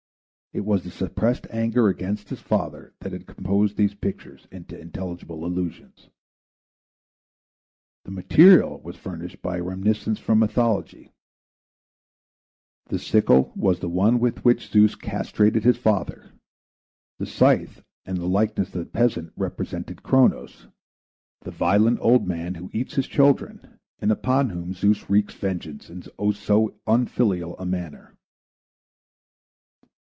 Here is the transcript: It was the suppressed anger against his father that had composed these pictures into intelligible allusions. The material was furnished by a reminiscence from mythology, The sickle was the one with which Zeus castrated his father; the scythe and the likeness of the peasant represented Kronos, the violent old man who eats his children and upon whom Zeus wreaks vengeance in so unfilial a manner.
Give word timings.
It 0.53 0.65
was 0.65 0.83
the 0.83 0.91
suppressed 0.91 1.47
anger 1.49 1.87
against 1.87 2.27
his 2.27 2.41
father 2.41 2.93
that 2.99 3.13
had 3.13 3.25
composed 3.25 3.77
these 3.77 3.93
pictures 3.93 4.49
into 4.51 4.77
intelligible 4.77 5.45
allusions. 5.45 6.09
The 8.03 8.11
material 8.11 8.81
was 8.81 8.97
furnished 8.97 9.41
by 9.41 9.59
a 9.59 9.63
reminiscence 9.63 10.19
from 10.19 10.39
mythology, 10.39 11.13
The 12.87 12.99
sickle 12.99 13.53
was 13.55 13.79
the 13.79 13.87
one 13.87 14.19
with 14.19 14.43
which 14.43 14.69
Zeus 14.69 14.93
castrated 14.95 15.63
his 15.63 15.77
father; 15.77 16.33
the 17.17 17.25
scythe 17.25 17.81
and 18.05 18.17
the 18.17 18.27
likeness 18.27 18.67
of 18.75 18.79
the 18.83 18.85
peasant 18.85 19.31
represented 19.37 20.03
Kronos, 20.03 20.67
the 21.43 21.51
violent 21.51 21.97
old 22.01 22.27
man 22.27 22.55
who 22.55 22.69
eats 22.73 22.95
his 22.95 23.07
children 23.07 23.79
and 23.99 24.11
upon 24.11 24.49
whom 24.49 24.73
Zeus 24.73 25.09
wreaks 25.09 25.33
vengeance 25.33 25.89
in 25.89 26.01
so 26.33 26.75
unfilial 26.85 27.57
a 27.57 27.65
manner. 27.65 28.17